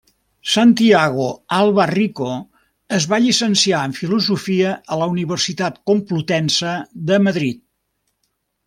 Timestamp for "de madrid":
7.13-7.67